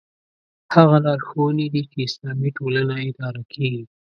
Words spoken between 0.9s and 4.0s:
لارښوونې دي چې اسلامي ټولنه اداره کېږي.